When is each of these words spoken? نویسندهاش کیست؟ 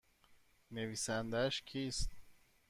نویسندهاش 0.71 1.61
کیست؟ 1.61 2.09